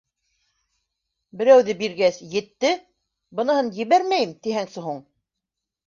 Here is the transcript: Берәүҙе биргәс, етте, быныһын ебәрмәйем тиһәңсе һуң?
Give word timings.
Берәүҙе 1.41 1.77
биргәс, 1.83 2.19
етте, 2.37 2.73
быныһын 3.41 3.73
ебәрмәйем 3.85 4.37
тиһәңсе 4.45 4.89
һуң? 4.93 5.03